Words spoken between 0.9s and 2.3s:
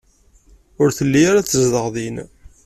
telli ara tezdeɣ din.